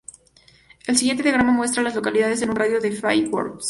El 0.87 0.97
siguiente 0.97 1.21
diagrama 1.21 1.51
muestra 1.51 1.81
a 1.81 1.83
las 1.83 1.93
localidades 1.93 2.41
en 2.41 2.49
un 2.49 2.55
radio 2.55 2.81
de 2.81 2.89
de 2.89 2.95
Five 2.95 3.29
Forks. 3.29 3.59